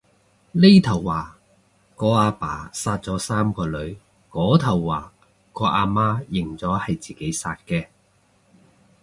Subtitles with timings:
[0.53, 1.37] 呢頭話
[1.95, 3.99] 個阿爸殺咗三個女，
[4.31, 5.13] 嗰頭話
[5.53, 7.85] 個阿媽認咗係自己殺嘅